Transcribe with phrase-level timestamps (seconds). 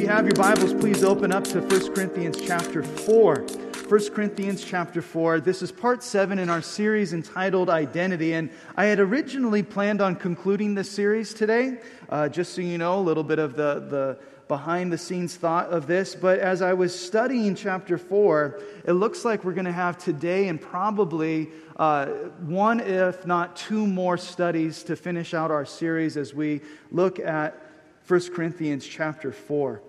[0.00, 3.44] you have your Bibles, please open up to 1 Corinthians chapter 4.
[3.86, 5.40] 1 Corinthians chapter 4.
[5.40, 8.32] This is part 7 in our series entitled Identity.
[8.32, 8.48] And
[8.78, 13.02] I had originally planned on concluding this series today, uh, just so you know a
[13.02, 16.14] little bit of the, the behind the scenes thought of this.
[16.14, 20.48] But as I was studying chapter 4, it looks like we're going to have today
[20.48, 22.06] and probably uh,
[22.46, 27.54] one, if not two more studies to finish out our series as we look at
[28.08, 29.82] 1 Corinthians chapter 4.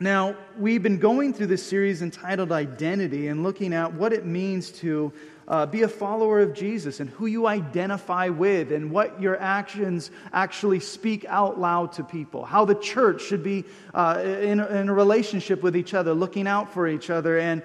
[0.00, 4.70] Now, we've been going through this series entitled Identity and looking at what it means
[4.72, 5.12] to
[5.48, 10.12] uh, be a follower of Jesus and who you identify with and what your actions
[10.32, 12.44] actually speak out loud to people.
[12.44, 16.72] How the church should be uh, in, in a relationship with each other, looking out
[16.72, 17.36] for each other.
[17.40, 17.60] And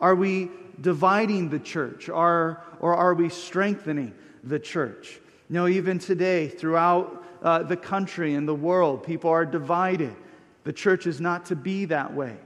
[0.00, 0.50] are we
[0.80, 4.14] dividing the church or, or are we strengthening
[4.44, 5.20] the church?
[5.50, 10.16] You know, even today, throughout uh, the country and the world, people are divided.
[10.66, 12.36] The church is not to be that way.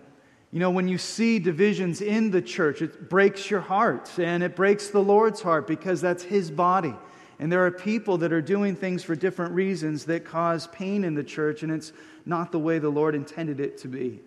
[0.52, 4.54] You know, when you see divisions in the church, it breaks your heart and it
[4.54, 6.94] breaks the Lord's heart because that's His body.
[7.38, 11.14] And there are people that are doing things for different reasons that cause pain in
[11.14, 11.94] the church, and it's
[12.26, 14.20] not the way the Lord intended it to be.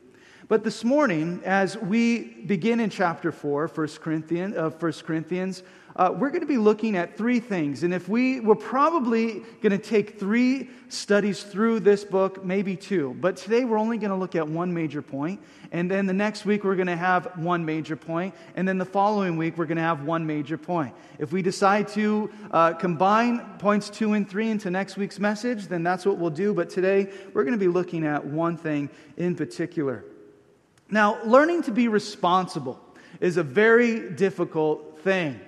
[0.53, 5.63] But this morning, as we begin in chapter 4, 1 Corinthians, uh, 1 Corinthians
[5.95, 7.83] uh, we're going to be looking at three things.
[7.83, 13.15] And if we, we're probably going to take three studies through this book, maybe two.
[13.19, 15.39] But today we're only going to look at one major point.
[15.71, 18.33] And then the next week we're going to have one major point.
[18.55, 20.95] And then the following week we're going to have one major point.
[21.19, 25.83] If we decide to uh, combine points two and three into next week's message, then
[25.83, 26.55] that's what we'll do.
[26.55, 30.03] But today we're going to be looking at one thing in particular.
[30.93, 32.79] Now, learning to be responsible
[33.19, 35.39] is a very difficult thing.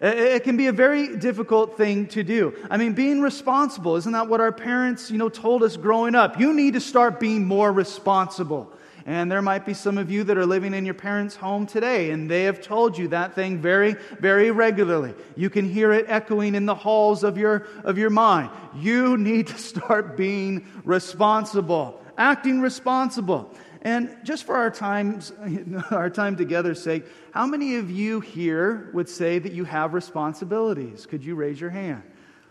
[0.00, 2.54] It can be a very difficult thing to do.
[2.70, 6.40] I mean, being responsible, isn't that what our parents, you know, told us growing up?
[6.40, 8.72] You need to start being more responsible.
[9.04, 12.10] And there might be some of you that are living in your parents' home today,
[12.10, 15.12] and they have told you that thing very, very regularly.
[15.36, 18.48] You can hear it echoing in the halls of your, of your mind.
[18.74, 23.50] You need to start being responsible, acting responsible.
[23.84, 25.32] And just for our times,
[25.90, 31.04] our time together's sake, how many of you here would say that you have responsibilities?
[31.04, 32.02] Could you raise your hand?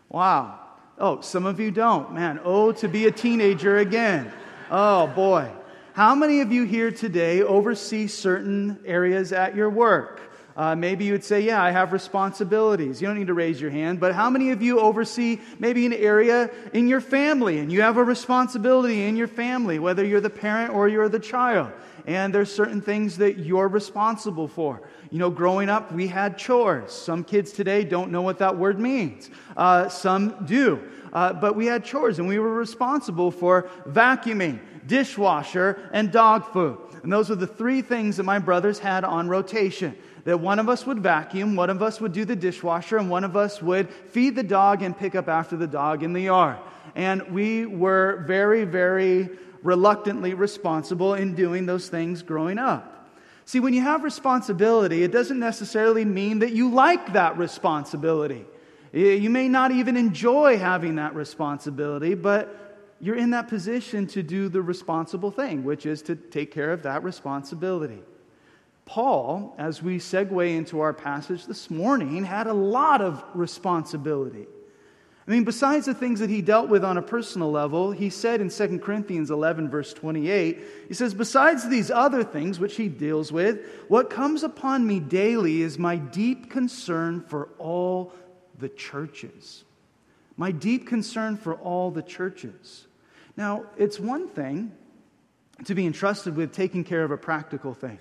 [0.10, 0.60] Wow.
[1.00, 2.14] Oh, some of you don't.
[2.14, 4.32] Man, oh, to be a teenager again.
[4.70, 5.52] Oh, boy.
[5.94, 10.22] How many of you here today oversee certain areas at your work?
[10.56, 13.02] Uh, maybe you would say, Yeah, I have responsibilities.
[13.02, 15.94] You don't need to raise your hand, but how many of you oversee maybe an
[15.94, 20.30] area in your family and you have a responsibility in your family, whether you're the
[20.30, 21.72] parent or you're the child?
[22.06, 24.82] And there's certain things that you're responsible for.
[25.10, 26.92] You know, growing up, we had chores.
[26.92, 30.82] Some kids today don't know what that word means, uh, some do.
[31.14, 36.80] Uh, but we had chores and we were responsible for vacuuming, dishwasher, and dog food.
[37.04, 40.70] And those were the three things that my brothers had on rotation that one of
[40.70, 43.90] us would vacuum, one of us would do the dishwasher, and one of us would
[43.92, 46.58] feed the dog and pick up after the dog in the yard.
[46.96, 49.30] And we were very, very
[49.64, 53.10] reluctantly responsible in doing those things growing up.
[53.46, 58.46] See, when you have responsibility, it doesn't necessarily mean that you like that responsibility.
[58.94, 64.48] You may not even enjoy having that responsibility, but you're in that position to do
[64.48, 68.02] the responsible thing, which is to take care of that responsibility.
[68.86, 74.46] Paul, as we segue into our passage this morning, had a lot of responsibility.
[75.26, 78.42] I mean, besides the things that he dealt with on a personal level, he said
[78.42, 83.32] in 2 Corinthians 11, verse 28, he says, Besides these other things which he deals
[83.32, 88.12] with, what comes upon me daily is my deep concern for all
[88.60, 89.64] the churches.
[90.36, 92.88] My deep concern for all the churches.
[93.38, 94.74] Now, it's one thing
[95.64, 98.00] to be entrusted with taking care of a practical thing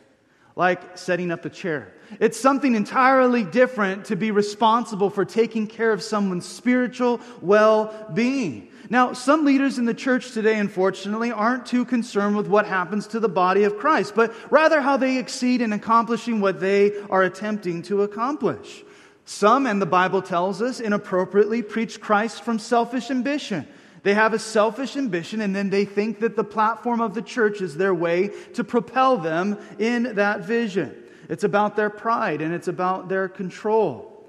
[0.56, 1.92] like setting up a chair.
[2.20, 8.68] It's something entirely different to be responsible for taking care of someone's spiritual well being.
[8.90, 13.20] Now, some leaders in the church today, unfortunately, aren't too concerned with what happens to
[13.20, 17.82] the body of Christ, but rather how they exceed in accomplishing what they are attempting
[17.84, 18.84] to accomplish.
[19.24, 23.66] Some, and the Bible tells us, inappropriately preach Christ from selfish ambition.
[24.02, 27.60] They have a selfish ambition, and then they think that the platform of the church
[27.60, 30.96] is their way to propel them in that vision.
[31.28, 34.26] It's about their pride and it's about their control.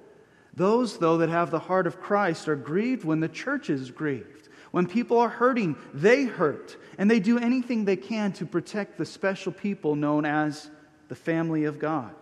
[0.53, 4.49] Those, though, that have the heart of Christ are grieved when the church is grieved.
[4.71, 6.77] When people are hurting, they hurt.
[6.97, 10.69] And they do anything they can to protect the special people known as
[11.09, 12.13] the family of God.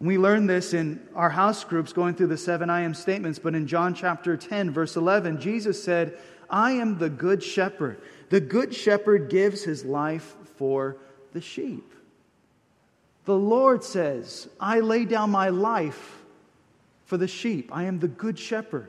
[0.00, 3.54] We learn this in our house groups going through the seven I am statements, but
[3.54, 6.18] in John chapter 10, verse 11, Jesus said,
[6.52, 8.00] I am the good shepherd.
[8.28, 10.98] The good shepherd gives his life for
[11.32, 11.94] the sheep.
[13.24, 16.22] The Lord says, I lay down my life
[17.06, 17.70] for the sheep.
[17.72, 18.88] I am the good shepherd.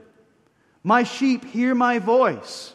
[0.83, 2.73] My sheep hear my voice.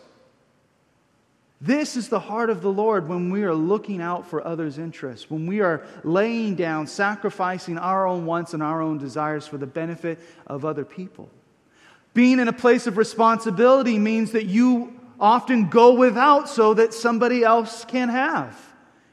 [1.61, 5.29] This is the heart of the Lord when we are looking out for others' interests,
[5.29, 9.67] when we are laying down, sacrificing our own wants and our own desires for the
[9.67, 11.29] benefit of other people.
[12.19, 17.44] Being in a place of responsibility means that you often go without so that somebody
[17.44, 18.59] else can have.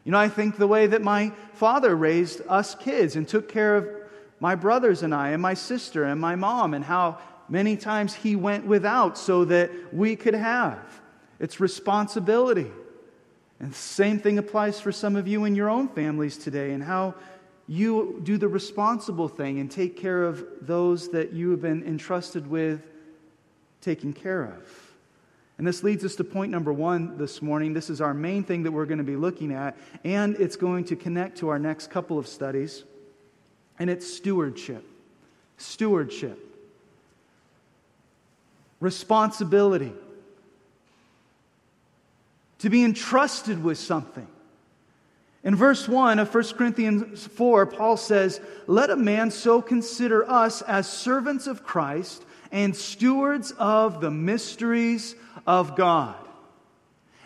[0.06, 3.78] You know, I think the way that my father raised us kids and took care
[3.78, 3.88] of
[4.40, 8.36] my brothers and I, and my sister and my mom, and how many times he
[8.36, 10.80] went without so that we could have.
[11.40, 12.72] It's responsibility.
[13.60, 16.82] And the same thing applies for some of you in your own families today, and
[16.82, 17.14] how
[17.68, 22.48] you do the responsible thing and take care of those that you have been entrusted
[22.48, 22.82] with
[23.86, 24.94] taking care of.
[25.58, 27.74] And this leads us to point number one this morning.
[27.74, 30.86] This is our main thing that we're going to be looking at, and it's going
[30.86, 32.84] to connect to our next couple of studies,
[33.80, 34.84] and it's stewardship.
[35.58, 36.40] Stewardship.
[38.82, 39.94] Responsibility.
[42.60, 44.28] To be entrusted with something.
[45.44, 50.64] In verse 1 of 1 Corinthians 4, Paul says, Let a man so consider us
[50.64, 55.14] as servants of Christ and stewards of the mysteries
[55.46, 56.16] of God.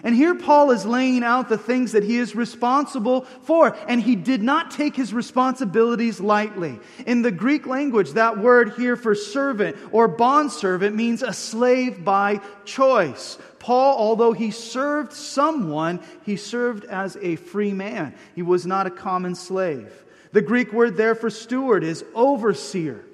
[0.01, 4.15] And here Paul is laying out the things that he is responsible for, and he
[4.15, 6.79] did not take his responsibilities lightly.
[7.05, 12.39] In the Greek language, that word here for servant or bondservant means a slave by
[12.65, 13.37] choice.
[13.59, 18.15] Paul, although he served someone, he served as a free man.
[18.33, 19.93] He was not a common slave.
[20.31, 23.05] The Greek word there for steward is overseer.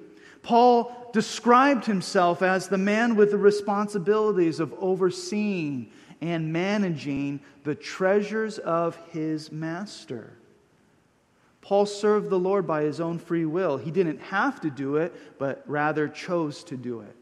[0.43, 5.89] Paul described himself as the man with the responsibilities of overseeing
[6.19, 10.33] and managing the treasures of his master.
[11.61, 13.77] Paul served the Lord by his own free will.
[13.77, 17.15] He didn't have to do it, but rather chose to do it.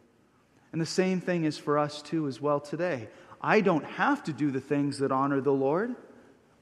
[0.72, 3.10] And the same thing is for us too, as well, today.
[3.42, 5.96] I don't have to do the things that honor the Lord,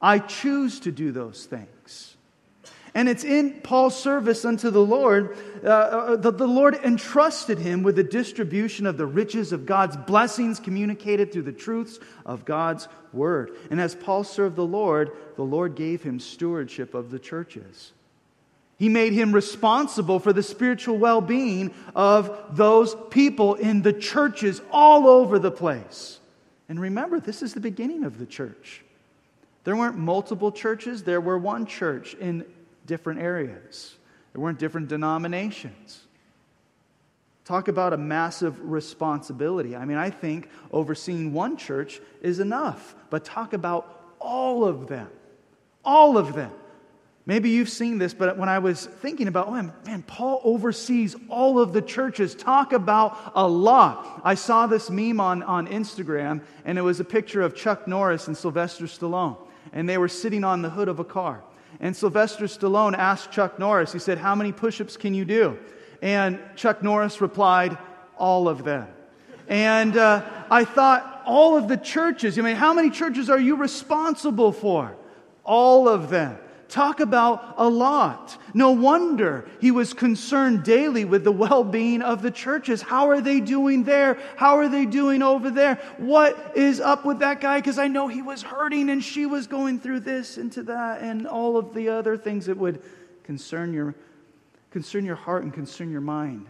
[0.02, 2.18] I choose to do those things.
[2.94, 7.84] And it's in Paul's service unto the Lord uh, uh, that the Lord entrusted him
[7.84, 12.90] with the distribution of the riches of God's blessings communicated through the truths of God's
[13.14, 13.52] word.
[13.70, 17.94] And as Paul served the Lord, the Lord gave him stewardship of the churches.
[18.78, 24.60] He made him responsible for the spiritual well being of those people in the churches
[24.72, 26.20] all over the place.
[26.68, 28.84] And remember, this is the beginning of the church.
[29.64, 32.44] There weren't multiple churches, there were one church in
[32.86, 33.96] different areas,
[34.34, 36.02] there weren't different denominations.
[37.44, 39.76] Talk about a massive responsibility.
[39.76, 45.10] I mean, I think overseeing one church is enough, but talk about all of them.
[45.84, 46.52] All of them.
[47.26, 49.52] Maybe you've seen this, but when I was thinking about, oh,
[49.86, 52.34] man, Paul oversees all of the churches.
[52.34, 54.22] Talk about a lot.
[54.24, 58.28] I saw this meme on, on Instagram, and it was a picture of Chuck Norris
[58.28, 59.38] and Sylvester Stallone,
[59.72, 61.44] and they were sitting on the hood of a car.
[61.80, 65.58] And Sylvester Stallone asked Chuck Norris, he said, How many push ups can you do?
[66.02, 67.78] And Chuck Norris replied,
[68.18, 68.88] All of them.
[69.48, 73.56] And uh, I thought, all of the churches, I mean, how many churches are you
[73.56, 74.96] responsible for?
[75.44, 76.38] All of them.
[76.72, 78.38] Talk about a lot.
[78.54, 82.82] No wonder he was concerned daily with the well being of the churches.
[82.82, 84.18] How are they doing there?
[84.38, 85.76] How are they doing over there?
[85.98, 87.58] What is up with that guy?
[87.58, 91.02] Because I know he was hurting and she was going through this and to that
[91.02, 92.82] and all of the other things that would
[93.26, 93.94] concern your,
[94.70, 96.46] concern your heart and concern your mind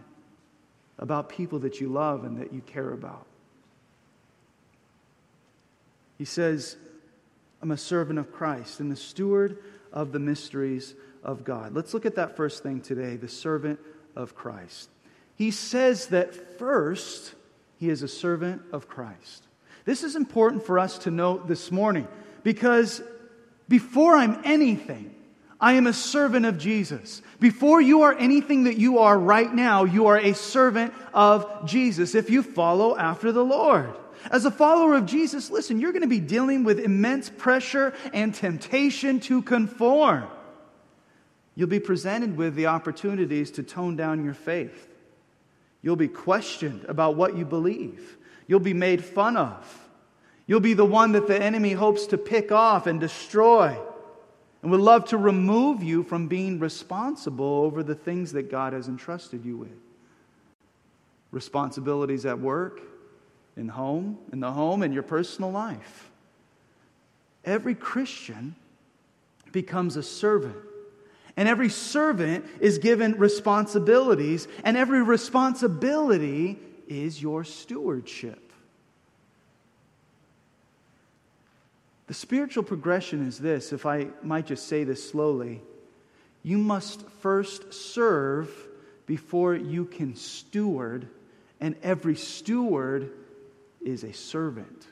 [1.00, 3.26] about people that you love and that you care about.
[6.16, 6.76] He says,
[7.60, 9.58] I'm a servant of Christ and the steward
[9.92, 11.74] of the mysteries of God.
[11.74, 13.78] Let's look at that first thing today the servant
[14.16, 14.90] of Christ.
[15.36, 17.34] He says that first,
[17.78, 19.44] he is a servant of Christ.
[19.84, 22.06] This is important for us to note this morning
[22.42, 23.02] because
[23.68, 25.14] before I'm anything,
[25.60, 27.22] I am a servant of Jesus.
[27.38, 32.14] Before you are anything that you are right now, you are a servant of Jesus
[32.14, 33.94] if you follow after the Lord.
[34.30, 38.34] As a follower of Jesus, listen, you're going to be dealing with immense pressure and
[38.34, 40.26] temptation to conform.
[41.54, 44.88] You'll be presented with the opportunities to tone down your faith.
[45.82, 48.16] You'll be questioned about what you believe.
[48.46, 49.88] You'll be made fun of.
[50.46, 53.76] You'll be the one that the enemy hopes to pick off and destroy
[54.62, 58.88] and would love to remove you from being responsible over the things that God has
[58.88, 59.76] entrusted you with.
[61.32, 62.80] Responsibilities at work,
[63.56, 66.10] in home, in the home, in your personal life.
[67.44, 68.54] Every Christian
[69.50, 70.56] becomes a servant.
[71.36, 78.52] And every servant is given responsibilities, and every responsibility is your stewardship.
[82.06, 85.62] The spiritual progression is this, if I might just say this slowly.
[86.42, 88.50] You must first serve
[89.06, 91.08] before you can steward,
[91.60, 93.10] and every steward
[93.84, 94.86] is a servant.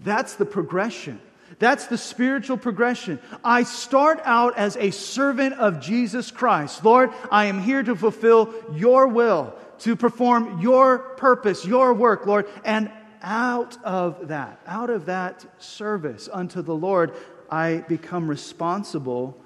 [0.00, 1.20] That's the progression.
[1.58, 3.20] That's the spiritual progression.
[3.44, 6.84] I start out as a servant of Jesus Christ.
[6.84, 12.46] Lord, I am here to fulfill your will, to perform your purpose, your work, Lord.
[12.64, 12.90] And
[13.22, 17.12] out of that, out of that service unto the Lord,
[17.50, 19.36] I become responsible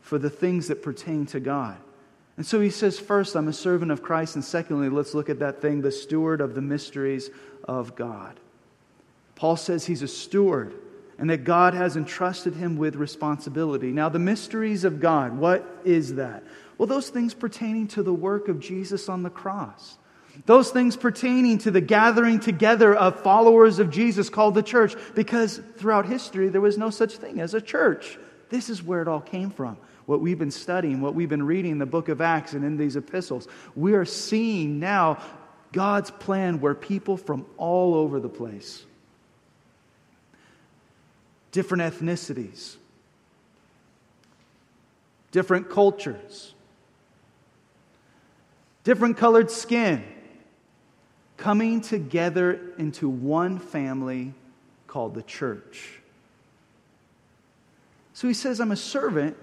[0.00, 1.76] for the things that pertain to God.
[2.36, 4.34] And so he says, first, I'm a servant of Christ.
[4.34, 7.30] And secondly, let's look at that thing, the steward of the mysteries
[7.62, 8.40] of God.
[9.36, 10.74] Paul says he's a steward
[11.18, 13.92] and that God has entrusted him with responsibility.
[13.92, 16.42] Now, the mysteries of God, what is that?
[16.76, 19.96] Well, those things pertaining to the work of Jesus on the cross.
[20.46, 25.60] Those things pertaining to the gathering together of followers of Jesus called the church, because
[25.76, 28.18] throughout history there was no such thing as a church.
[28.50, 29.76] This is where it all came from.
[30.06, 32.76] What we've been studying, what we've been reading in the book of Acts and in
[32.76, 33.48] these epistles.
[33.74, 35.22] We are seeing now
[35.72, 38.84] God's plan where people from all over the place
[41.50, 42.74] different ethnicities,
[45.30, 46.52] different cultures,
[48.82, 50.04] different colored skin,
[51.36, 54.34] coming together into one family
[54.88, 56.00] called the church.
[58.14, 59.36] So he says, I'm a servant,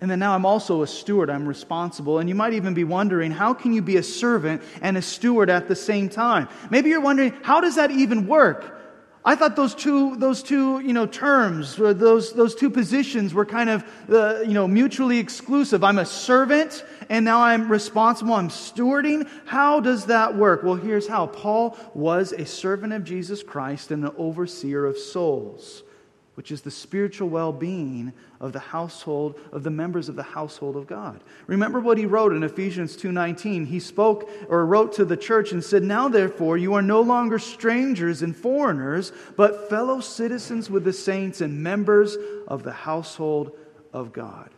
[0.00, 1.30] and then now I'm also a steward.
[1.30, 2.18] I'm responsible.
[2.18, 5.48] And you might even be wondering, how can you be a servant and a steward
[5.48, 6.48] at the same time?
[6.70, 8.74] Maybe you're wondering, how does that even work?
[9.24, 13.70] I thought those two, those two, you know, terms, those, those two positions were kind
[13.70, 15.82] of, uh, you know, mutually exclusive.
[15.82, 18.34] I'm a servant, and now I'm responsible.
[18.34, 19.28] I'm stewarding.
[19.44, 20.62] How does that work?
[20.62, 21.26] Well, here's how.
[21.26, 25.82] Paul was a servant of Jesus Christ and an overseer of souls
[26.36, 30.76] which is the spiritual well being of the household, of the members of the household
[30.76, 31.20] of God.
[31.46, 33.66] Remember what he wrote in Ephesians 2.19.
[33.66, 37.38] He spoke or wrote to the church and said, Now therefore you are no longer
[37.38, 42.16] strangers and foreigners, but fellow citizens with the saints and members
[42.46, 43.56] of the household
[43.94, 44.50] of God.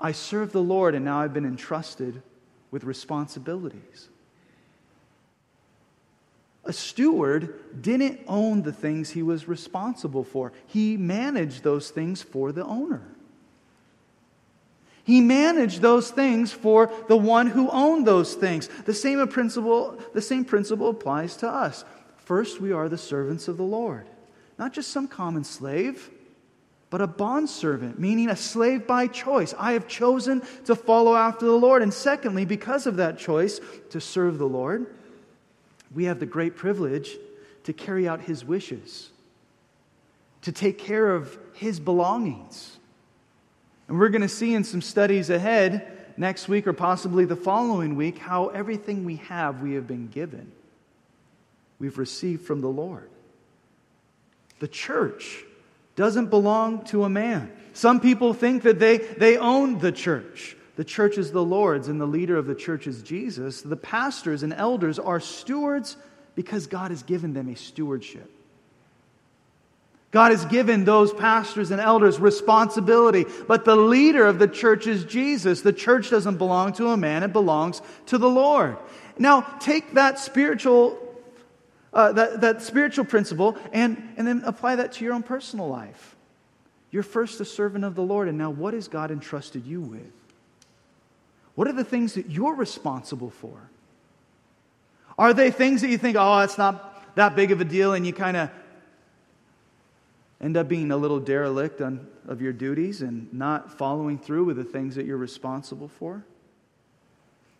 [0.00, 2.22] I serve the Lord and now I've been entrusted
[2.70, 4.09] with responsibilities.
[6.64, 12.52] A steward didn't own the things he was responsible for, he managed those things for
[12.52, 13.02] the owner.
[15.04, 18.68] He managed those things for the one who owned those things.
[18.84, 21.84] The same principle, the same principle applies to us.
[22.16, 24.06] First, we are the servants of the Lord,
[24.58, 26.10] not just some common slave,
[26.90, 29.54] but a bondservant, meaning a slave by choice.
[29.58, 31.82] I have chosen to follow after the Lord.
[31.82, 34.86] And secondly, because of that choice to serve the Lord,
[35.94, 37.16] we have the great privilege
[37.64, 39.10] to carry out His wishes,
[40.42, 42.76] to take care of His belongings.
[43.88, 47.96] And we're going to see in some studies ahead, next week or possibly the following
[47.96, 50.52] week, how everything we have, we have been given.
[51.78, 53.08] We've received from the Lord.
[54.58, 55.44] The church
[55.96, 57.50] doesn't belong to a man.
[57.72, 60.56] Some people think that they, they own the church.
[60.80, 63.60] The church is the Lord's, and the leader of the church is Jesus.
[63.60, 65.94] The pastors and elders are stewards
[66.34, 68.30] because God has given them a stewardship.
[70.10, 75.04] God has given those pastors and elders responsibility, but the leader of the church is
[75.04, 75.60] Jesus.
[75.60, 78.78] The church doesn't belong to a man, it belongs to the Lord.
[79.18, 80.98] Now, take that spiritual,
[81.92, 86.16] uh, that, that spiritual principle and, and then apply that to your own personal life.
[86.90, 90.10] You're first a servant of the Lord, and now what has God entrusted you with?
[91.54, 93.70] What are the things that you're responsible for?
[95.18, 98.06] Are they things that you think, oh, it's not that big of a deal, and
[98.06, 98.50] you kind of
[100.40, 104.56] end up being a little derelict on, of your duties and not following through with
[104.56, 106.24] the things that you're responsible for?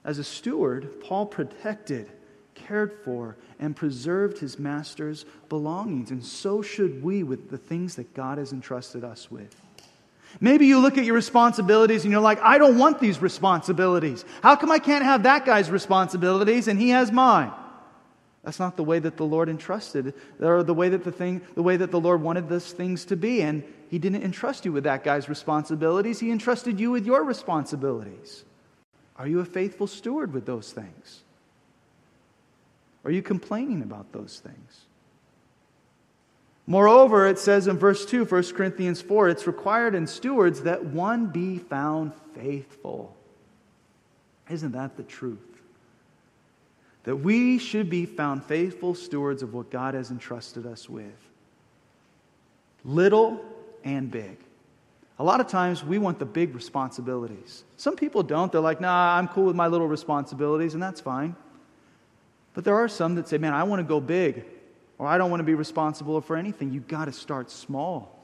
[0.04, 2.10] As a steward, Paul protected,
[2.54, 8.14] cared for, and preserved his master's belongings, and so should we with the things that
[8.14, 9.54] God has entrusted us with.
[10.38, 14.24] Maybe you look at your responsibilities and you're like, I don't want these responsibilities.
[14.42, 17.52] How come I can't have that guy's responsibilities and he has mine?
[18.42, 21.62] That's not the way that the Lord entrusted, or the way that the thing, the
[21.62, 23.42] way that the Lord wanted those things to be.
[23.42, 26.20] And He didn't entrust you with that guy's responsibilities.
[26.20, 28.44] He entrusted you with your responsibilities.
[29.16, 31.22] Are you a faithful steward with those things?
[33.04, 34.86] Are you complaining about those things?
[36.66, 41.26] Moreover, it says in verse 2, 1 Corinthians 4, it's required in stewards that one
[41.26, 43.16] be found faithful.
[44.48, 45.38] Isn't that the truth?
[47.04, 51.06] That we should be found faithful stewards of what God has entrusted us with,
[52.84, 53.44] little
[53.84, 54.38] and big.
[55.18, 57.64] A lot of times we want the big responsibilities.
[57.76, 58.50] Some people don't.
[58.50, 61.36] They're like, nah, I'm cool with my little responsibilities, and that's fine.
[62.54, 64.44] But there are some that say, man, I want to go big,
[65.00, 66.72] or I don't want to be responsible for anything.
[66.72, 68.22] You've got to start small.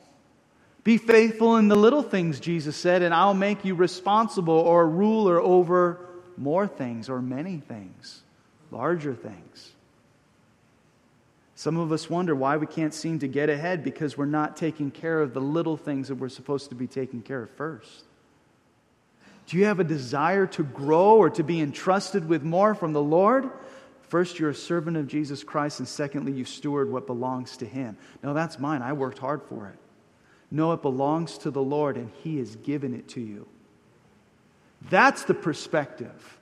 [0.85, 5.41] Be faithful in the little things, Jesus said, and I'll make you responsible or ruler
[5.41, 6.07] over
[6.37, 8.21] more things or many things,
[8.71, 9.73] larger things.
[11.55, 14.91] Some of us wonder why we can't seem to get ahead because we're not taking
[14.91, 18.05] care of the little things that we're supposed to be taking care of first.
[19.47, 23.03] Do you have a desire to grow or to be entrusted with more from the
[23.03, 23.49] Lord?
[24.09, 27.97] First, you're a servant of Jesus Christ, and secondly, you steward what belongs to Him.
[28.23, 28.83] No, that's mine.
[28.83, 29.79] I worked hard for it.
[30.51, 33.49] No, it belongs to the Lord, and He has given it to you.
[34.91, 36.39] That's the perspective.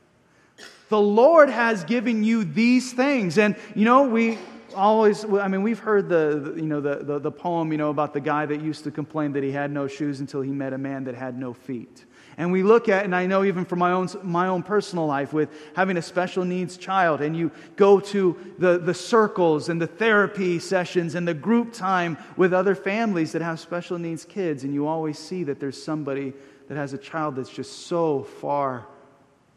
[0.90, 3.38] The Lord has given you these things.
[3.38, 4.38] And, you know, we
[4.76, 8.12] always, I mean, we've heard the, you know, the, the, the poem, you know, about
[8.12, 10.78] the guy that used to complain that he had no shoes until he met a
[10.78, 12.04] man that had no feet.
[12.37, 15.33] And we look at, and I know even from my own, my own personal life
[15.33, 19.87] with having a special needs child, and you go to the, the circles and the
[19.87, 24.75] therapy sessions and the group time with other families that have special needs kids, and
[24.75, 26.33] you always see that there's somebody
[26.69, 28.87] that has a child that's just so far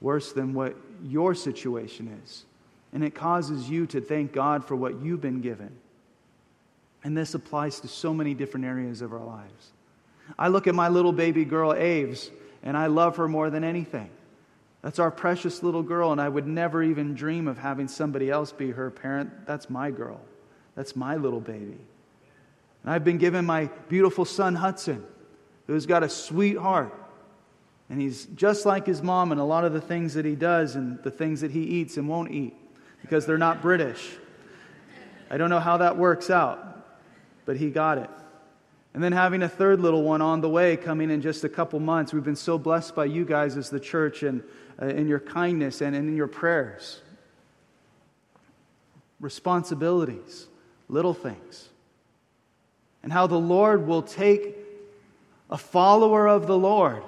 [0.01, 2.46] worse than what your situation is.
[2.93, 5.72] And it causes you to thank God for what you've been given.
[7.03, 9.72] And this applies to so many different areas of our lives.
[10.38, 12.31] I look at my little baby girl, Aves,
[12.67, 14.09] and I love her more than anything.
[14.81, 18.51] That's our precious little girl, and I would never even dream of having somebody else
[18.51, 19.47] be her parent.
[19.47, 20.19] That's my girl.
[20.75, 21.77] That's my little baby.
[22.83, 25.05] And I've been given my beautiful son, Hudson,
[25.65, 26.94] who's got a sweet heart.
[27.89, 30.75] And he's just like his mom in a lot of the things that he does
[30.75, 32.53] and the things that he eats and won't eat
[33.01, 34.11] because they're not British.
[35.31, 36.85] I don't know how that works out,
[37.46, 38.09] but he got it.
[38.98, 41.79] And then having a third little one on the way coming in just a couple
[41.79, 42.14] months.
[42.14, 44.42] We've been so blessed by you guys as the church and
[44.81, 47.00] uh, in your kindness and in your prayers.
[49.20, 50.48] Responsibilities,
[50.90, 51.70] little things.
[53.03, 54.55] And how the Lord will take
[55.51, 57.03] a follower of the Lord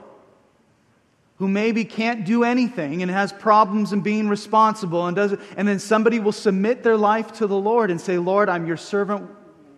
[1.38, 5.80] who maybe can't do anything and has problems in being responsible and does and then
[5.80, 9.28] somebody will submit their life to the Lord and say, "Lord, I'm your servant.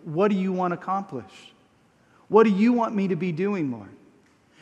[0.04, 1.51] What do you want to accomplish?"
[2.32, 3.90] What do you want me to be doing, Lord?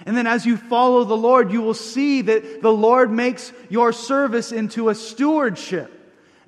[0.05, 3.93] And then as you follow the Lord, you will see that the Lord makes your
[3.93, 5.97] service into a stewardship.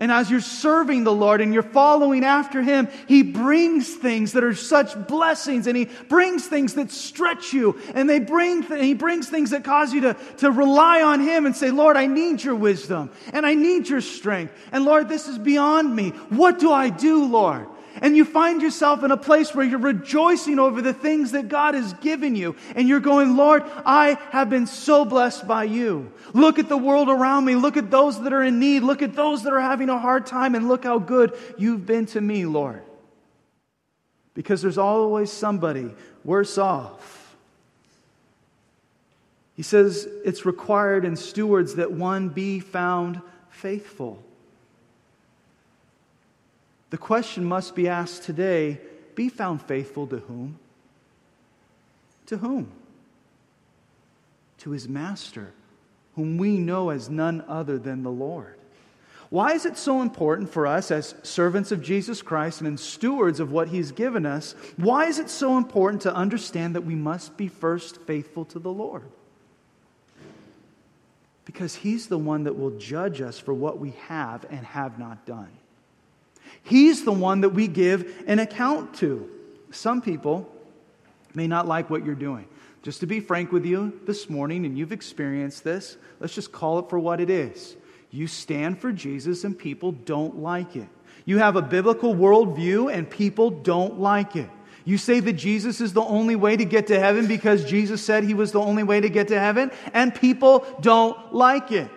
[0.01, 4.43] And as you're serving the Lord and you're following after Him, He brings things that
[4.43, 8.95] are such blessings and He brings things that stretch you and they bring th- He
[8.95, 12.43] brings things that cause you to, to rely on Him and say, Lord, I need
[12.43, 14.55] your wisdom and I need your strength.
[14.73, 16.09] And Lord, this is beyond me.
[16.31, 17.69] What do I do, Lord?
[18.00, 21.74] And you find yourself in a place where you're rejoicing over the things that God
[21.74, 26.12] has given you, and you're going, Lord, I have been so blessed by you.
[26.33, 27.55] Look at the world around me.
[27.55, 28.83] Look at those that are in need.
[28.83, 32.07] Look at those that are having a hard time, and look how good you've been
[32.07, 32.83] to me, Lord.
[34.35, 35.90] Because there's always somebody
[36.24, 37.37] worse off.
[39.55, 44.22] He says it's required in stewards that one be found faithful.
[46.92, 48.78] The question must be asked today
[49.14, 50.59] be found faithful to whom?
[52.26, 52.70] To whom?
[54.59, 55.55] To his master,
[56.16, 58.59] whom we know as none other than the Lord.
[59.31, 63.50] Why is it so important for us as servants of Jesus Christ and stewards of
[63.50, 64.55] what he's given us?
[64.76, 68.70] Why is it so important to understand that we must be first faithful to the
[68.70, 69.05] Lord?
[71.46, 75.24] Because he's the one that will judge us for what we have and have not
[75.24, 75.48] done.
[76.62, 79.29] He's the one that we give an account to.
[79.71, 80.51] Some people
[81.35, 82.47] may not like what you're doing.
[82.83, 86.79] Just to be frank with you this morning, and you've experienced this, let's just call
[86.81, 87.77] it for what it is.
[88.11, 90.88] You stand for Jesus, and people don't like it.
[91.25, 94.51] You have a biblical worldview, and people don't like it.
[94.85, 98.25] You say that Jesus is the only way to get to heaven because Jesus said
[98.25, 101.88] he was the only way to get to heaven, and people don't like it.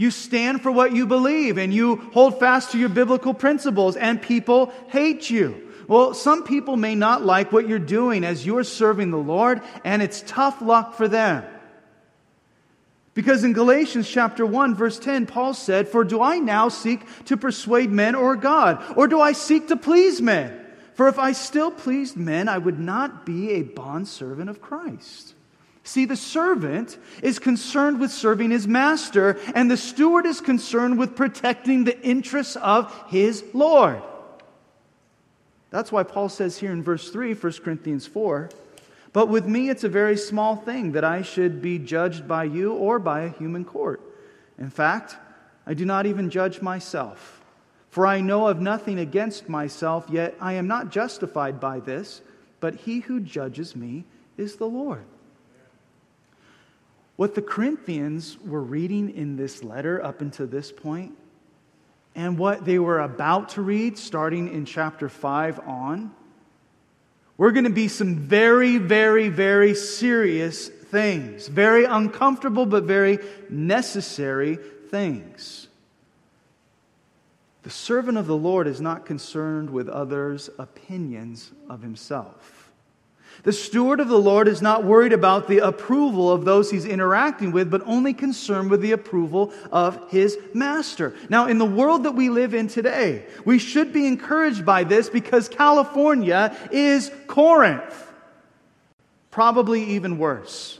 [0.00, 4.22] You stand for what you believe and you hold fast to your biblical principles, and
[4.22, 5.68] people hate you.
[5.88, 10.00] Well, some people may not like what you're doing as you're serving the Lord, and
[10.00, 11.44] it's tough luck for them.
[13.12, 17.36] Because in Galatians chapter 1 verse 10 Paul said, "For do I now seek to
[17.36, 20.58] persuade men or God, or do I seek to please men?
[20.94, 25.34] For if I still pleased men, I would not be a bondservant of Christ.
[25.90, 31.16] See, the servant is concerned with serving his master, and the steward is concerned with
[31.16, 34.00] protecting the interests of his Lord.
[35.70, 38.50] That's why Paul says here in verse 3, 1 Corinthians 4,
[39.12, 42.72] but with me it's a very small thing that I should be judged by you
[42.72, 44.00] or by a human court.
[44.58, 45.16] In fact,
[45.66, 47.42] I do not even judge myself.
[47.88, 52.20] For I know of nothing against myself, yet I am not justified by this,
[52.60, 54.04] but he who judges me
[54.36, 55.04] is the Lord.
[57.20, 61.18] What the Corinthians were reading in this letter up until this point,
[62.14, 66.14] and what they were about to read starting in chapter 5 on,
[67.36, 71.46] we're going to be some very, very, very serious things.
[71.46, 73.18] Very uncomfortable, but very
[73.50, 75.68] necessary things.
[77.64, 82.59] The servant of the Lord is not concerned with others' opinions of himself.
[83.42, 87.52] The steward of the Lord is not worried about the approval of those he's interacting
[87.52, 91.14] with, but only concerned with the approval of his master.
[91.28, 95.08] Now, in the world that we live in today, we should be encouraged by this
[95.08, 98.12] because California is Corinth.
[99.30, 100.79] Probably even worse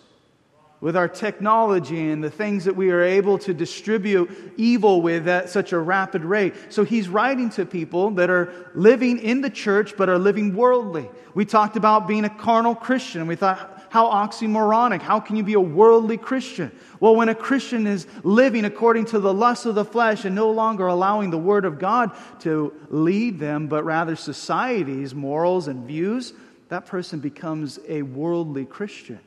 [0.80, 5.50] with our technology and the things that we are able to distribute evil with at
[5.50, 6.54] such a rapid rate.
[6.70, 11.08] So he's writing to people that are living in the church but are living worldly.
[11.34, 13.26] We talked about being a carnal Christian.
[13.26, 15.02] We thought, how oxymoronic.
[15.02, 16.70] How can you be a worldly Christian?
[17.00, 20.50] Well, when a Christian is living according to the lust of the flesh and no
[20.50, 26.32] longer allowing the Word of God to lead them, but rather society's morals and views,
[26.68, 29.18] that person becomes a worldly Christian.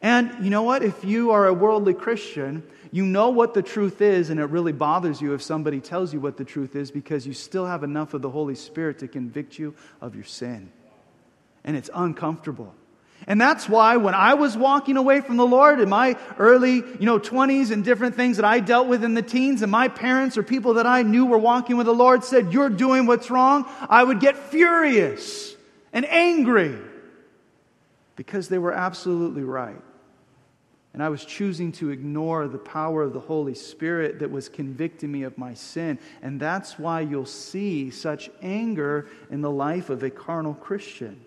[0.00, 0.82] And you know what?
[0.82, 2.62] If you are a worldly Christian,
[2.94, 6.20] you know what the truth is, and it really bothers you if somebody tells you
[6.20, 9.58] what the truth is because you still have enough of the Holy Spirit to convict
[9.58, 10.70] you of your sin.
[11.64, 12.72] And it's uncomfortable.
[13.26, 17.06] And that's why when I was walking away from the Lord in my early, you
[17.06, 20.36] know, 20s and different things that I dealt with in the teens, and my parents
[20.36, 23.64] or people that I knew were walking with the Lord said, You're doing what's wrong,
[23.88, 25.56] I would get furious
[25.92, 26.78] and angry
[28.16, 29.80] because they were absolutely right.
[30.92, 35.10] And I was choosing to ignore the power of the Holy Spirit that was convicting
[35.10, 35.98] me of my sin.
[36.22, 41.20] And that's why you'll see such anger in the life of a carnal Christian.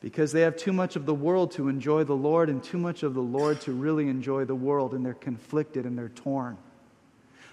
[0.00, 3.02] Because they have too much of the world to enjoy the Lord and too much
[3.02, 6.56] of the Lord to really enjoy the world, and they're conflicted and they're torn.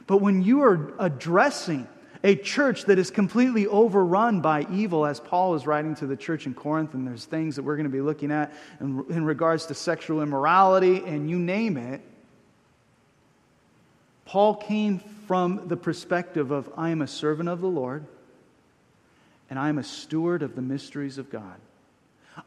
[0.06, 1.88] But when you are addressing
[2.24, 6.46] a church that is completely overrun by evil, as Paul is writing to the church
[6.46, 9.68] in Corinth, and there's things that we're going to be looking at in, in regards
[9.68, 12.02] to sexual immorality, and you name it.
[14.26, 18.06] Paul came from the perspective of I am a servant of the Lord,
[19.50, 21.56] and I am a steward of the mysteries of God.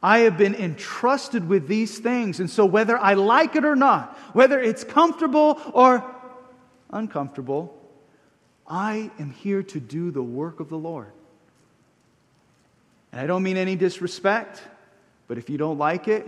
[0.02, 4.16] I have been entrusted with these things, and so whether I like it or not,
[4.32, 6.04] whether it's comfortable or
[6.90, 7.81] uncomfortable,
[8.66, 11.12] I am here to do the work of the Lord.
[13.12, 14.62] And I don't mean any disrespect,
[15.28, 16.26] but if you don't like it,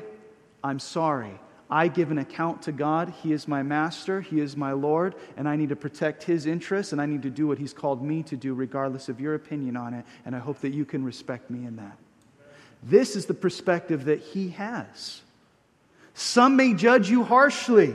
[0.63, 1.39] I'm sorry.
[1.71, 3.13] I give an account to God.
[3.23, 6.93] He is my master, He is my Lord, and I need to protect His interests,
[6.93, 9.77] and I need to do what He's called me to do, regardless of your opinion
[9.77, 10.05] on it.
[10.27, 11.97] And I hope that you can respect me in that.
[12.83, 15.23] This is the perspective that He has.
[16.13, 17.95] Some may judge you harshly,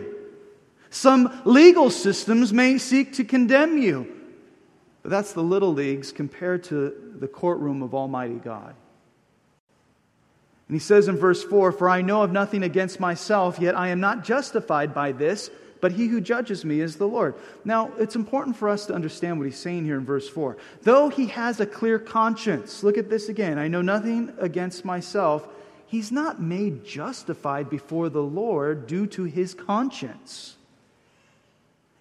[0.89, 4.18] some legal systems may seek to condemn you.
[5.01, 8.75] But that's the little leagues compared to the courtroom of Almighty God.
[10.67, 13.89] And he says in verse 4 For I know of nothing against myself, yet I
[13.89, 15.49] am not justified by this,
[15.81, 17.35] but he who judges me is the Lord.
[17.65, 20.57] Now, it's important for us to understand what he's saying here in verse 4.
[20.83, 23.57] Though he has a clear conscience, look at this again.
[23.57, 25.47] I know nothing against myself.
[25.87, 30.55] He's not made justified before the Lord due to his conscience.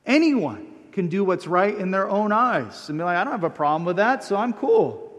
[0.04, 0.67] Anyone
[0.98, 3.50] can do what's right in their own eyes and be like, I don't have a
[3.50, 5.12] problem with that, so I'm cool.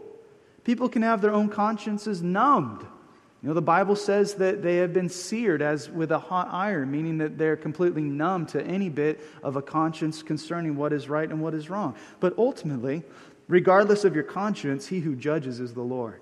[0.62, 2.82] People can have their own consciences numbed.
[2.82, 6.90] You know, the Bible says that they have been seared as with a hot iron,
[6.90, 11.30] meaning that they're completely numb to any bit of a conscience concerning what is right
[11.30, 11.96] and what is wrong.
[12.20, 13.02] But ultimately,
[13.48, 16.20] regardless of your conscience, he who judges is the Lord.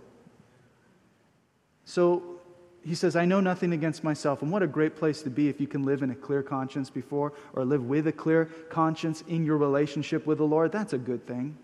[1.84, 2.37] So
[2.88, 4.40] he says, I know nothing against myself.
[4.40, 6.88] And what a great place to be if you can live in a clear conscience
[6.88, 10.72] before or live with a clear conscience in your relationship with the Lord.
[10.72, 11.58] That's a good thing.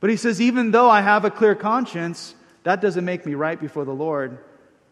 [0.00, 3.60] But he says, even though I have a clear conscience, that doesn't make me right
[3.60, 4.38] before the Lord.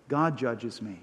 [0.08, 1.00] God judges me.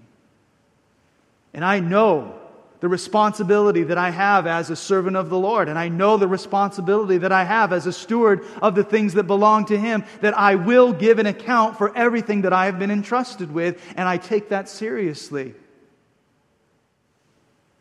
[1.54, 2.40] And I know
[2.84, 6.28] the responsibility that I have as a servant of the Lord, and I know the
[6.28, 10.38] responsibility that I have as a steward of the things that belong to Him, that
[10.38, 14.18] I will give an account for everything that I have been entrusted with, and I
[14.18, 15.54] take that seriously.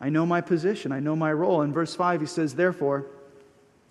[0.00, 1.62] I know my position, I know my role.
[1.62, 3.06] In verse 5, he says, Therefore,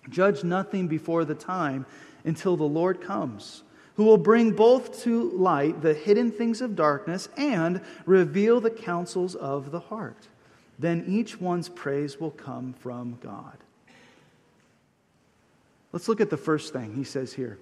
[0.08, 1.84] judge nothing before the time
[2.24, 3.64] until the Lord comes
[3.96, 9.34] who will bring both to light the hidden things of darkness and reveal the counsels
[9.34, 10.28] of the heart
[10.78, 13.56] then each one's praise will come from God.
[15.92, 17.58] Let's look at the first thing he says here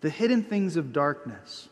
[0.00, 1.68] the hidden things of darkness.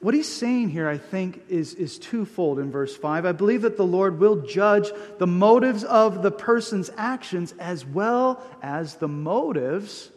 [0.00, 3.26] What he's saying here, I think, is, is twofold in verse 5.
[3.26, 8.40] I believe that the Lord will judge the motives of the person's actions as well
[8.62, 10.12] as the motives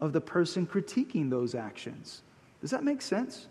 [0.00, 2.22] of the person critiquing those actions.
[2.60, 3.46] Does that make sense?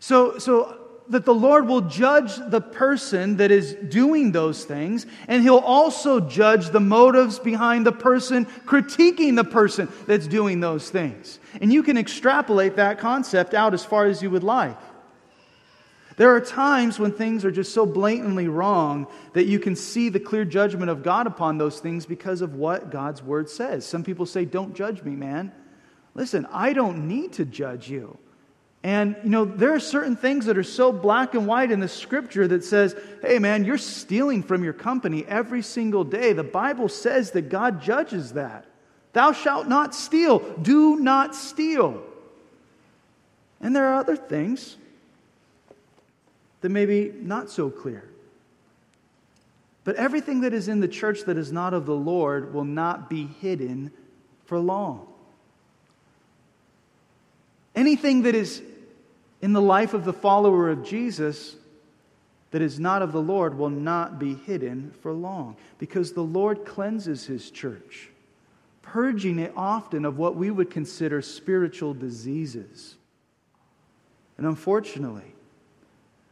[0.00, 0.81] So, so
[1.12, 6.20] that the Lord will judge the person that is doing those things, and He'll also
[6.20, 11.38] judge the motives behind the person critiquing the person that's doing those things.
[11.60, 14.78] And you can extrapolate that concept out as far as you would like.
[16.16, 20.20] There are times when things are just so blatantly wrong that you can see the
[20.20, 23.86] clear judgment of God upon those things because of what God's word says.
[23.86, 25.52] Some people say, Don't judge me, man.
[26.14, 28.18] Listen, I don't need to judge you.
[28.84, 31.88] And, you know, there are certain things that are so black and white in the
[31.88, 36.32] scripture that says, hey, man, you're stealing from your company every single day.
[36.32, 38.66] The Bible says that God judges that.
[39.12, 40.40] Thou shalt not steal.
[40.58, 42.02] Do not steal.
[43.60, 44.76] And there are other things
[46.62, 48.08] that may be not so clear.
[49.84, 53.08] But everything that is in the church that is not of the Lord will not
[53.08, 53.92] be hidden
[54.44, 55.06] for long.
[57.74, 58.62] Anything that is
[59.42, 61.56] in the life of the follower of Jesus
[62.52, 66.64] that is not of the Lord will not be hidden for long because the Lord
[66.64, 68.10] cleanses his church,
[68.82, 72.96] purging it often of what we would consider spiritual diseases.
[74.38, 75.34] And unfortunately,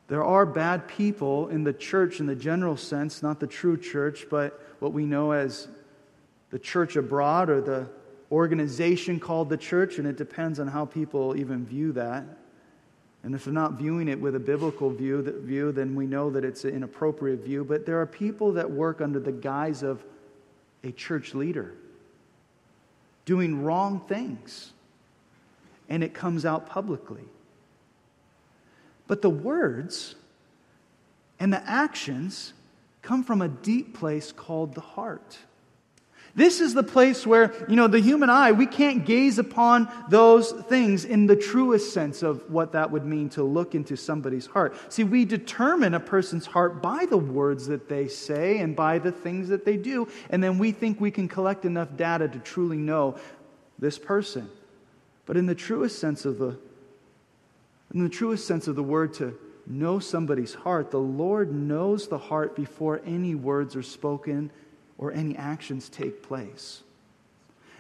[0.09, 4.27] there are bad people in the church in the general sense, not the true church,
[4.31, 5.69] but what we know as
[6.51, 7.89] the church abroad or the
[8.31, 12.25] organization called the church, and it depends on how people even view that.
[13.23, 16.45] And if they're not viewing it with a biblical view, view, then we know that
[16.45, 17.65] it's an inappropriate view.
[17.65, 20.03] But there are people that work under the guise of
[20.83, 21.75] a church leader
[23.27, 24.73] doing wrong things,
[25.89, 27.25] and it comes out publicly.
[29.07, 30.15] But the words
[31.39, 32.55] and the actions
[33.03, 35.39] come from a deep place called the heart.
[36.35, 40.53] This is the place where, you know, the human eye, we can't gaze upon those
[40.53, 44.93] things in the truest sense of what that would mean to look into somebody's heart.
[44.93, 49.11] See, we determine a person's heart by the words that they say and by the
[49.11, 52.79] things that they do, and then we think we can collect enough data to truly
[52.79, 53.19] know
[53.79, 54.49] this person.
[55.27, 56.59] But in the truest sense of the
[57.93, 62.19] in the truest sense of the word to know somebody's heart, the Lord knows the
[62.19, 64.53] heart before any words are spoken
[65.01, 66.83] or any actions take place.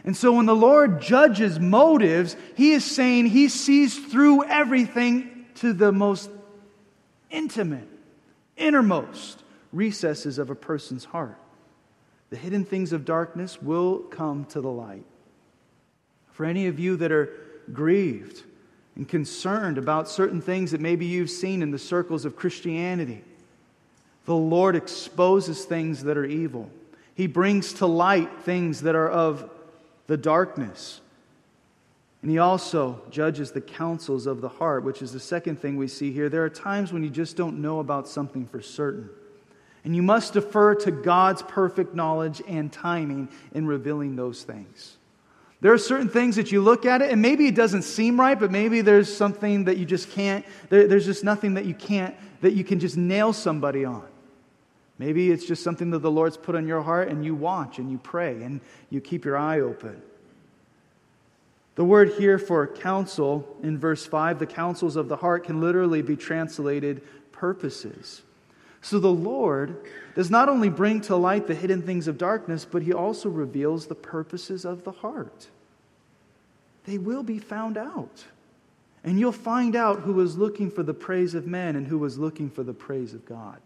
[0.04, 5.74] And so when the Lord judges motives, He is saying He sees through everything to
[5.74, 6.30] the most
[7.30, 7.86] intimate,
[8.56, 11.36] innermost recesses of a person's heart.
[12.30, 15.04] The hidden things of darkness will come to the light.
[16.32, 17.28] For any of you that are
[17.70, 18.44] grieved
[18.96, 23.22] and concerned about certain things that maybe you've seen in the circles of Christianity,
[24.24, 26.70] the Lord exposes things that are evil.
[27.20, 29.50] He brings to light things that are of
[30.06, 31.02] the darkness.
[32.22, 35.86] And he also judges the counsels of the heart, which is the second thing we
[35.86, 36.30] see here.
[36.30, 39.10] There are times when you just don't know about something for certain.
[39.84, 44.96] And you must defer to God's perfect knowledge and timing in revealing those things.
[45.60, 48.40] There are certain things that you look at it, and maybe it doesn't seem right,
[48.40, 52.14] but maybe there's something that you just can't, there, there's just nothing that you can't,
[52.40, 54.09] that you can just nail somebody on.
[55.00, 57.90] Maybe it's just something that the Lord's put on your heart and you watch and
[57.90, 58.60] you pray and
[58.90, 60.02] you keep your eye open.
[61.74, 66.02] The word here for counsel in verse 5, the counsels of the heart, can literally
[66.02, 67.00] be translated
[67.32, 68.20] purposes.
[68.82, 72.82] So the Lord does not only bring to light the hidden things of darkness, but
[72.82, 75.48] he also reveals the purposes of the heart.
[76.84, 78.26] They will be found out.
[79.02, 82.18] And you'll find out who was looking for the praise of men and who was
[82.18, 83.60] looking for the praise of God.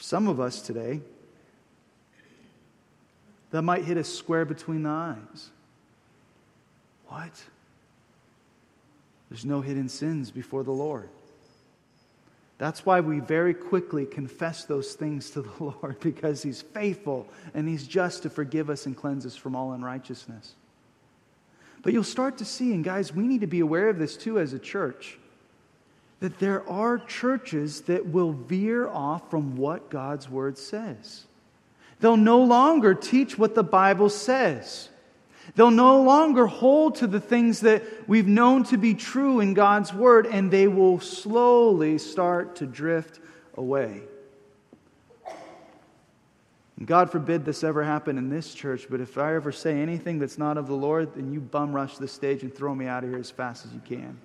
[0.00, 1.02] For some of us today,
[3.50, 5.50] that might hit us square between the eyes.
[7.08, 7.44] What?
[9.28, 11.10] There's no hidden sins before the Lord.
[12.56, 17.68] That's why we very quickly confess those things to the Lord because He's faithful and
[17.68, 20.54] He's just to forgive us and cleanse us from all unrighteousness.
[21.82, 24.38] But you'll start to see, and guys, we need to be aware of this too
[24.38, 25.18] as a church,
[26.20, 31.24] that there are churches that will veer off from what God's Word says.
[32.00, 34.88] They'll no longer teach what the Bible says.
[35.54, 39.92] They'll no longer hold to the things that we've known to be true in God's
[39.92, 43.20] Word, and they will slowly start to drift
[43.56, 44.02] away.
[46.84, 50.38] God forbid this ever happen in this church, but if I ever say anything that's
[50.38, 53.10] not of the Lord, then you bum rush the stage and throw me out of
[53.10, 54.18] here as fast as you can.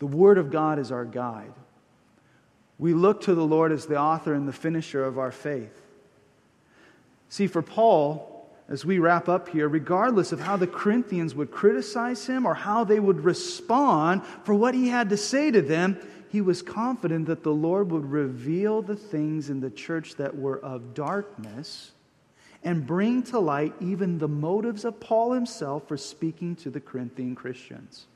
[0.00, 1.52] The Word of God is our guide.
[2.78, 5.78] We look to the Lord as the author and the finisher of our faith.
[7.28, 12.26] See, for Paul, as we wrap up here, regardless of how the Corinthians would criticize
[12.26, 16.40] him or how they would respond for what he had to say to them, he
[16.40, 20.94] was confident that the Lord would reveal the things in the church that were of
[20.94, 21.92] darkness
[22.62, 27.34] and bring to light even the motives of Paul himself for speaking to the Corinthian
[27.34, 28.06] Christians.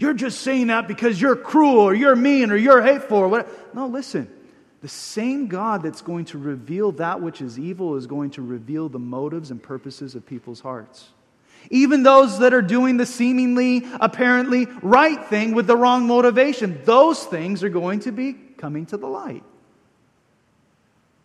[0.00, 3.74] You're just saying that because you're cruel or you're mean or you're hateful or what.
[3.74, 4.32] No, listen.
[4.80, 8.88] The same God that's going to reveal that which is evil is going to reveal
[8.88, 11.10] the motives and purposes of people's hearts.
[11.68, 17.22] Even those that are doing the seemingly, apparently right thing with the wrong motivation, those
[17.22, 19.44] things are going to be coming to the light.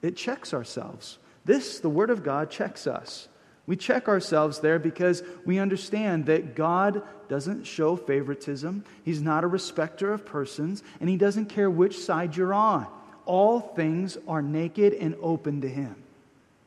[0.01, 1.17] It checks ourselves.
[1.45, 3.29] This, the Word of God, checks us.
[3.67, 8.85] We check ourselves there because we understand that God doesn't show favoritism.
[9.03, 12.87] He's not a respecter of persons, and He doesn't care which side you're on
[13.25, 15.95] all things are naked and open to him.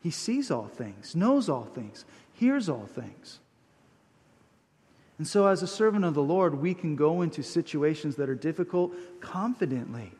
[0.01, 3.39] He sees all things, knows all things, hears all things.
[5.17, 8.35] And so, as a servant of the Lord, we can go into situations that are
[8.35, 10.11] difficult confidently,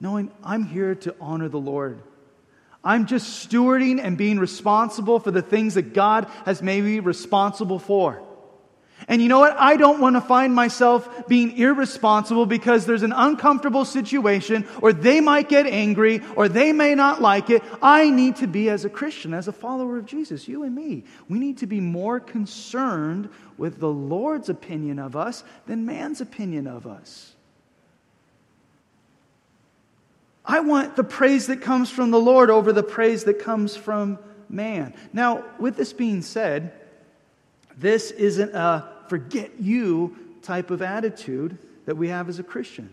[0.00, 2.00] knowing I'm here to honor the Lord.
[2.84, 7.78] I'm just stewarding and being responsible for the things that God has made me responsible
[7.78, 8.22] for.
[9.06, 9.56] And you know what?
[9.58, 15.20] I don't want to find myself being irresponsible because there's an uncomfortable situation or they
[15.20, 17.62] might get angry or they may not like it.
[17.80, 21.04] I need to be, as a Christian, as a follower of Jesus, you and me,
[21.28, 26.66] we need to be more concerned with the Lord's opinion of us than man's opinion
[26.66, 27.34] of us.
[30.48, 34.18] I want the praise that comes from the Lord over the praise that comes from
[34.48, 34.94] man.
[35.12, 36.72] Now, with this being said,
[37.76, 42.92] this isn't a forget you type of attitude that we have as a Christian.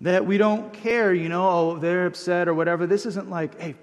[0.00, 2.86] That we don't care, you know, oh, they're upset or whatever.
[2.86, 3.74] This isn't like, hey,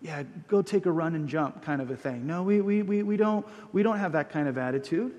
[0.00, 2.26] yeah, go take a run and jump kind of a thing.
[2.26, 5.12] No, we, we, we, we, don't, we don't have that kind of attitude.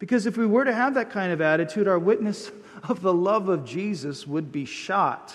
[0.00, 2.50] Because if we were to have that kind of attitude, our witness
[2.88, 5.34] of the love of Jesus would be shot.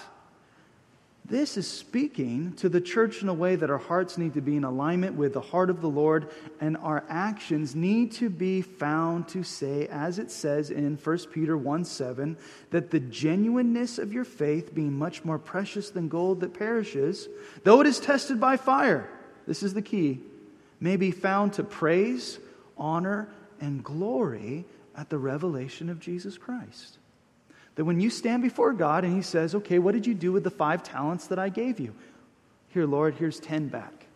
[1.30, 4.56] This is speaking to the church in a way that our hearts need to be
[4.56, 6.30] in alignment with the heart of the Lord,
[6.62, 11.58] and our actions need to be found to say, as it says in 1 Peter
[11.58, 12.38] 1 7,
[12.72, 17.28] that the genuineness of your faith, being much more precious than gold that perishes,
[17.66, 19.10] though it is tested by fire,
[19.46, 20.22] this is the key,
[20.80, 22.40] may be found to praise,
[22.78, 23.28] honor,
[23.60, 24.64] and glory
[24.96, 27.00] at the revelation of Jesus Christ.
[27.78, 30.44] That when you stand before God and He says, Okay, what did you do with
[30.44, 31.96] the five talents that I gave you?
[32.70, 34.08] Here, Lord, here's 10 back.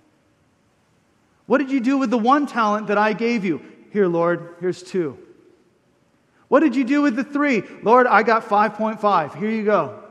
[1.45, 3.61] What did you do with the one talent that I gave you?
[3.91, 5.17] Here, Lord, here's two.
[6.47, 7.63] What did you do with the three?
[7.83, 9.35] Lord, I got 5.5.
[9.37, 10.03] Here you go.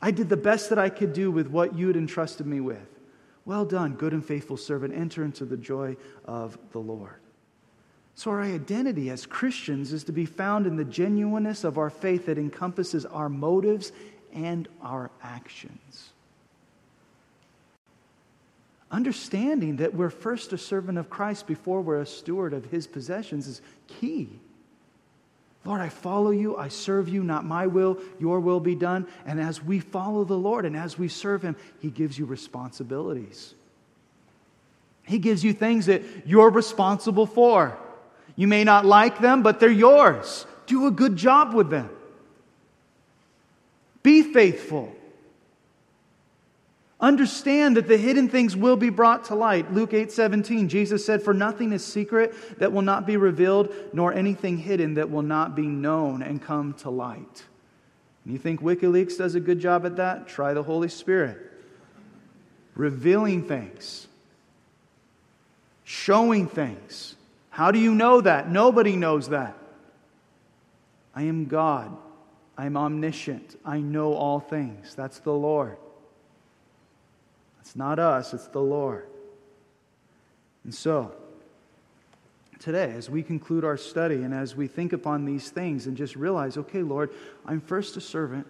[0.00, 2.88] I did the best that I could do with what you had entrusted me with.
[3.44, 4.94] Well done, good and faithful servant.
[4.94, 7.20] Enter into the joy of the Lord.
[8.16, 12.26] So, our identity as Christians is to be found in the genuineness of our faith
[12.26, 13.92] that encompasses our motives
[14.32, 16.08] and our actions.
[18.90, 23.46] Understanding that we're first a servant of Christ before we're a steward of his possessions
[23.46, 24.30] is key.
[25.66, 29.06] Lord, I follow you, I serve you, not my will, your will be done.
[29.26, 33.52] And as we follow the Lord and as we serve him, he gives you responsibilities.
[35.02, 37.78] He gives you things that you're responsible for.
[38.36, 40.46] You may not like them, but they're yours.
[40.66, 41.90] Do a good job with them.
[44.02, 44.94] Be faithful.
[47.00, 49.72] Understand that the hidden things will be brought to light.
[49.72, 54.12] Luke 8 17, Jesus said, For nothing is secret that will not be revealed, nor
[54.12, 57.44] anything hidden that will not be known and come to light.
[58.24, 60.28] And you think WikiLeaks does a good job at that?
[60.28, 61.38] Try the Holy Spirit.
[62.74, 64.06] Revealing things,
[65.84, 67.15] showing things,
[67.56, 68.50] how do you know that?
[68.50, 69.56] Nobody knows that.
[71.14, 71.96] I am God.
[72.58, 73.58] I'm omniscient.
[73.64, 74.94] I know all things.
[74.94, 75.78] That's the Lord.
[77.62, 79.06] It's not us, it's the Lord.
[80.64, 81.14] And so,
[82.58, 86.14] today, as we conclude our study and as we think upon these things and just
[86.14, 87.10] realize, okay, Lord,
[87.46, 88.46] I'm first a servant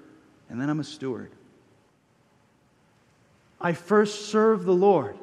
[0.50, 1.30] and then I'm a steward.
[3.60, 5.16] I first serve the Lord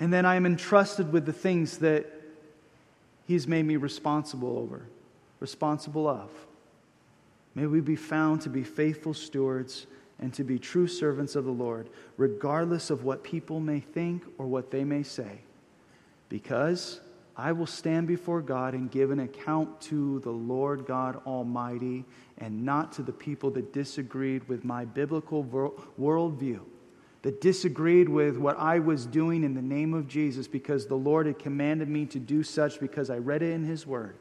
[0.00, 2.17] and then I am entrusted with the things that
[3.28, 4.86] He's made me responsible over,
[5.38, 6.30] responsible of.
[7.54, 9.86] May we be found to be faithful stewards
[10.18, 14.46] and to be true servants of the Lord, regardless of what people may think or
[14.46, 15.42] what they may say.
[16.30, 17.00] Because
[17.36, 22.06] I will stand before God and give an account to the Lord God Almighty
[22.38, 25.44] and not to the people that disagreed with my biblical
[26.00, 26.60] worldview
[27.22, 31.26] that disagreed with what I was doing in the name of Jesus because the Lord
[31.26, 34.16] had commanded me to do such because I read it in His Word.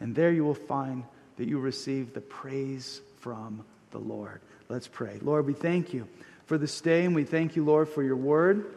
[0.00, 1.04] And there you will find
[1.36, 4.40] that you receive the praise from the Lord.
[4.68, 5.18] Let's pray.
[5.20, 6.08] Lord, we thank you
[6.46, 8.74] for this day, and we thank you, Lord, for your Word.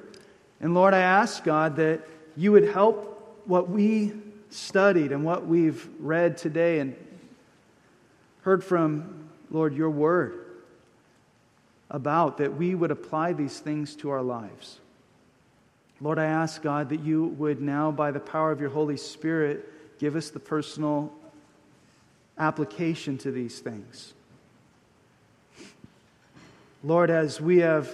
[0.59, 2.01] And Lord, I ask, God, that
[2.35, 4.13] you would help what we
[4.49, 6.95] studied and what we've read today and
[8.41, 10.50] heard from, Lord, your Word
[11.91, 14.79] about, that we would apply these things to our lives.
[15.99, 19.99] Lord, I ask, God, that you would now, by the power of your Holy Spirit,
[19.99, 21.13] give us the personal
[22.39, 24.13] application to these things.
[26.83, 27.91] Lord, as we have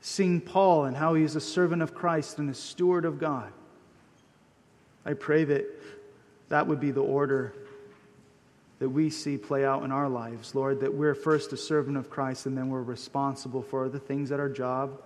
[0.00, 3.52] seen Paul and how he is a servant of Christ and a steward of God,
[5.04, 5.66] I pray that
[6.48, 7.52] that would be the order
[8.82, 12.10] that we see play out in our lives, Lord, that we're first a servant of
[12.10, 15.00] Christ and then we're responsible for the things at our job,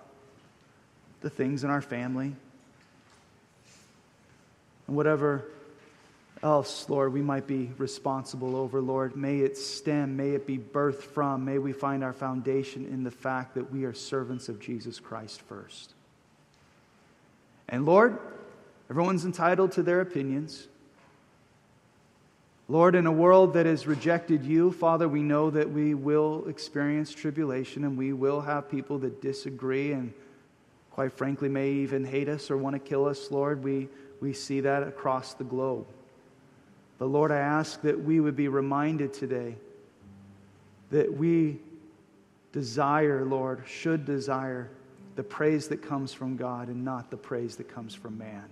[1.21, 2.35] the things in our family,
[4.87, 5.45] and whatever
[6.41, 9.15] else, Lord, we might be responsible over, Lord.
[9.15, 13.11] May it stem, may it be birthed from, may we find our foundation in the
[13.11, 15.93] fact that we are servants of Jesus Christ first.
[17.69, 18.17] And Lord,
[18.89, 20.67] everyone's entitled to their opinions.
[22.69, 27.13] Lord, in a world that has rejected you, Father, we know that we will experience
[27.13, 30.13] tribulation and we will have people that disagree and,
[30.91, 33.63] quite frankly, may even hate us or want to kill us, Lord.
[33.63, 33.87] We,
[34.19, 35.87] we see that across the globe.
[36.97, 39.55] But Lord, I ask that we would be reminded today
[40.89, 41.59] that we
[42.51, 44.69] desire, Lord, should desire
[45.15, 48.49] the praise that comes from God and not the praise that comes from man.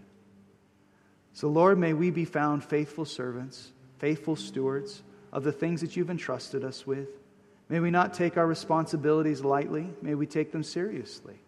[1.33, 3.71] So, Lord, may we be found faithful servants
[4.05, 5.01] faithful stewards
[5.33, 7.09] of the things that you've entrusted us with.
[7.69, 9.89] May we not take our responsibilities lightly.
[10.03, 11.39] May we take them seriously.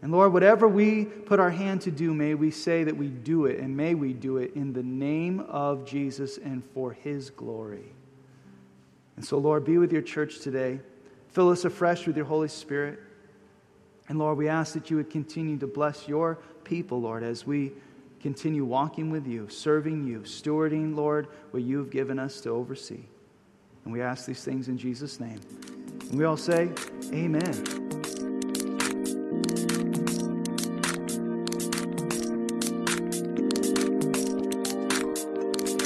[0.00, 3.46] And Lord, whatever we put our hand to do, may we say that we do
[3.46, 7.92] it, and may we do it in the name of Jesus and for his glory.
[9.16, 10.78] And so, Lord, be with your church today.
[11.30, 13.00] Fill us afresh with your Holy Spirit.
[14.08, 17.72] And Lord, we ask that you would continue to bless your people, Lord, as we
[18.22, 23.04] continue walking with you, serving you, stewarding, Lord, what you've given us to oversee.
[23.84, 25.40] And we ask these things in Jesus' name.
[26.08, 26.70] And we all say,
[27.12, 27.81] Amen.